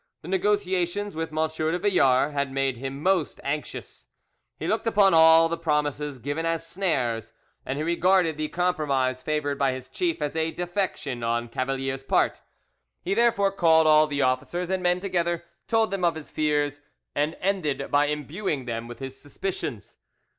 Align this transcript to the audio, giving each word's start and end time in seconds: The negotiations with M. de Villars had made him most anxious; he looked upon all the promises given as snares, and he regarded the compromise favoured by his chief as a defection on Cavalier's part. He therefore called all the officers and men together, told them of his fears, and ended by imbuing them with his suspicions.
The 0.23 0.27
negotiations 0.27 1.13
with 1.15 1.29
M. 1.31 1.47
de 1.47 1.77
Villars 1.77 2.33
had 2.33 2.51
made 2.51 2.77
him 2.77 3.03
most 3.03 3.39
anxious; 3.43 4.07
he 4.57 4.67
looked 4.67 4.87
upon 4.87 5.13
all 5.13 5.47
the 5.47 5.59
promises 5.59 6.17
given 6.17 6.43
as 6.43 6.65
snares, 6.65 7.33
and 7.67 7.77
he 7.77 7.83
regarded 7.83 8.35
the 8.35 8.47
compromise 8.47 9.21
favoured 9.21 9.59
by 9.59 9.73
his 9.73 9.87
chief 9.87 10.19
as 10.19 10.35
a 10.35 10.49
defection 10.49 11.21
on 11.21 11.49
Cavalier's 11.49 12.01
part. 12.03 12.41
He 13.03 13.13
therefore 13.13 13.51
called 13.51 13.85
all 13.85 14.07
the 14.07 14.23
officers 14.23 14.71
and 14.71 14.81
men 14.81 15.01
together, 15.01 15.43
told 15.67 15.91
them 15.91 16.03
of 16.03 16.15
his 16.15 16.31
fears, 16.31 16.81
and 17.13 17.37
ended 17.39 17.91
by 17.91 18.07
imbuing 18.07 18.65
them 18.65 18.87
with 18.87 18.97
his 18.97 19.21
suspicions. 19.21 19.97